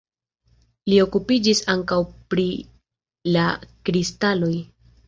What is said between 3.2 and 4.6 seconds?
la kristaloj.